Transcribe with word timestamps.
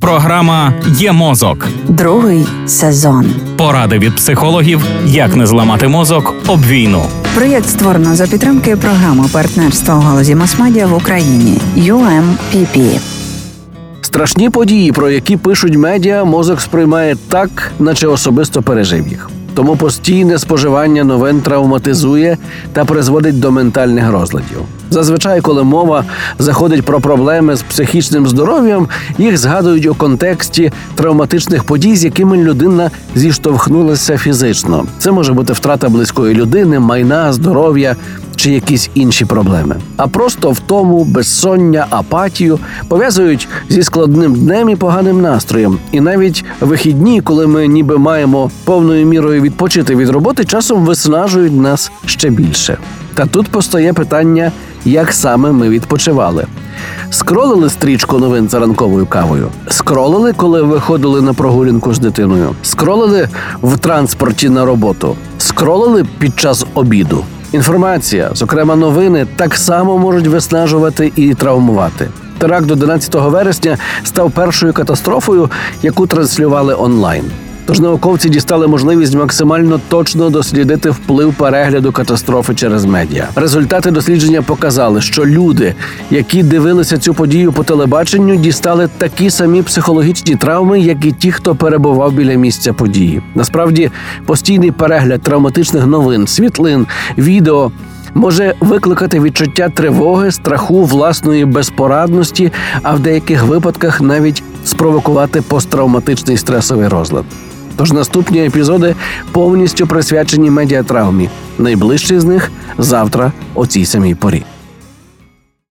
Програма 0.00 0.72
Є 0.86 1.12
мозок. 1.12 1.68
Другий 1.88 2.46
сезон. 2.66 3.26
Поради 3.56 3.98
від 3.98 4.16
психологів, 4.16 4.80
як 5.06 5.36
не 5.36 5.46
зламати 5.46 5.88
мозок 5.88 6.34
об 6.46 6.66
війну. 6.66 7.02
Проєкт 7.34 7.68
створено 7.68 8.14
за 8.14 8.26
підтримки 8.26 8.76
програми 8.76 9.24
партнерства 9.32 9.94
у 9.94 10.00
галузі 10.00 10.34
масмедіа 10.34 10.86
в 10.86 10.94
Україні 10.94 11.58
UMPP. 11.76 13.00
Страшні 14.00 14.50
події, 14.50 14.92
про 14.92 15.10
які 15.10 15.36
пишуть 15.36 15.76
медіа, 15.76 16.24
мозок 16.24 16.60
сприймає 16.60 17.16
так, 17.28 17.72
наче 17.78 18.06
особисто 18.06 18.62
пережив 18.62 19.08
їх. 19.08 19.30
Тому 19.60 19.76
постійне 19.76 20.38
споживання 20.38 21.04
новин 21.04 21.40
травматизує 21.40 22.38
та 22.72 22.84
призводить 22.84 23.40
до 23.40 23.50
ментальних 23.50 24.10
розладів. 24.10 24.58
Зазвичай, 24.90 25.40
коли 25.40 25.64
мова 25.64 26.04
заходить 26.38 26.84
про 26.84 27.00
проблеми 27.00 27.56
з 27.56 27.62
психічним 27.62 28.26
здоров'ям, 28.26 28.88
їх 29.18 29.38
згадують 29.38 29.86
у 29.86 29.94
контексті 29.94 30.72
травматичних 30.94 31.64
подій, 31.64 31.96
з 31.96 32.04
якими 32.04 32.36
людина 32.36 32.90
зіштовхнулася 33.14 34.18
фізично. 34.18 34.84
Це 34.98 35.12
може 35.12 35.32
бути 35.32 35.52
втрата 35.52 35.88
близької 35.88 36.34
людини, 36.34 36.78
майна, 36.78 37.32
здоров'я 37.32 37.96
чи 38.40 38.50
якісь 38.50 38.90
інші 38.94 39.24
проблеми. 39.24 39.76
А 39.96 40.06
просто 40.06 40.50
втому, 40.50 41.04
безсоння, 41.04 41.86
апатію 41.90 42.58
пов'язують 42.88 43.48
зі 43.68 43.82
складним 43.82 44.34
днем 44.34 44.68
і 44.68 44.76
поганим 44.76 45.20
настроєм. 45.20 45.78
І 45.92 46.00
навіть 46.00 46.44
вихідні, 46.60 47.20
коли 47.20 47.46
ми 47.46 47.66
ніби 47.66 47.98
маємо 47.98 48.50
повною 48.64 49.06
мірою 49.06 49.42
відпочити 49.42 49.96
від 49.96 50.08
роботи, 50.08 50.44
часом 50.44 50.84
виснажують 50.84 51.52
нас 51.52 51.92
ще 52.06 52.30
більше. 52.30 52.78
Та 53.14 53.26
тут 53.26 53.48
постає 53.48 53.92
питання, 53.92 54.52
як 54.84 55.12
саме 55.12 55.52
ми 55.52 55.68
відпочивали. 55.68 56.46
Скролили 57.10 57.70
стрічку 57.70 58.18
новин 58.18 58.48
за 58.48 58.58
ранковою 58.58 59.06
кавою. 59.06 59.48
Скролили, 59.68 60.32
коли 60.32 60.62
виходили 60.62 61.22
на 61.22 61.34
прогулянку 61.34 61.94
з 61.94 61.98
дитиною. 61.98 62.50
Скролили 62.62 63.28
в 63.62 63.78
транспорті 63.78 64.48
на 64.48 64.64
роботу. 64.64 65.16
Скролили 65.38 66.04
під 66.18 66.40
час 66.40 66.66
обіду. 66.74 67.24
Інформація, 67.52 68.30
зокрема 68.34 68.76
новини, 68.76 69.26
так 69.36 69.54
само 69.54 69.98
можуть 69.98 70.26
виснажувати 70.26 71.12
і 71.16 71.34
травмувати. 71.34 72.08
Теракт 72.38 72.70
11 72.70 73.14
вересня 73.14 73.78
став 74.04 74.30
першою 74.30 74.72
катастрофою, 74.72 75.50
яку 75.82 76.06
транслювали 76.06 76.74
онлайн. 76.74 77.24
Тож 77.70 77.80
науковці 77.80 78.28
дістали 78.28 78.66
можливість 78.66 79.14
максимально 79.14 79.80
точно 79.88 80.30
дослідити 80.30 80.90
вплив 80.90 81.34
перегляду 81.34 81.92
катастрофи 81.92 82.54
через 82.54 82.84
медіа. 82.84 83.28
Результати 83.34 83.90
дослідження 83.90 84.42
показали, 84.42 85.00
що 85.00 85.26
люди, 85.26 85.74
які 86.10 86.42
дивилися 86.42 86.98
цю 86.98 87.14
подію 87.14 87.52
по 87.52 87.64
телебаченню, 87.64 88.36
дістали 88.36 88.88
такі 88.98 89.30
самі 89.30 89.62
психологічні 89.62 90.36
травми, 90.36 90.80
як 90.80 91.04
і 91.04 91.12
ті, 91.12 91.32
хто 91.32 91.54
перебував 91.54 92.12
біля 92.12 92.34
місця 92.34 92.72
події. 92.72 93.22
Насправді, 93.34 93.90
постійний 94.26 94.70
перегляд 94.70 95.22
травматичних 95.22 95.86
новин, 95.86 96.26
світлин, 96.26 96.86
відео. 97.18 97.72
Може 98.14 98.54
викликати 98.60 99.20
відчуття 99.20 99.68
тривоги, 99.68 100.32
страху, 100.32 100.84
власної 100.84 101.44
безпорадності, 101.44 102.52
а 102.82 102.94
в 102.94 103.00
деяких 103.00 103.44
випадках 103.44 104.00
навіть 104.00 104.42
спровокувати 104.64 105.42
посттравматичний 105.42 106.36
стресовий 106.36 106.88
розлад. 106.88 107.24
Тож 107.76 107.92
наступні 107.92 108.46
епізоди 108.46 108.94
повністю 109.32 109.86
присвячені 109.86 110.50
медіатравмі. 110.50 111.28
Найближчий 111.58 112.20
з 112.20 112.24
них 112.24 112.50
завтра 112.78 113.32
о 113.54 113.66
цій 113.66 113.84
самій 113.84 114.14
порі. 114.14 114.44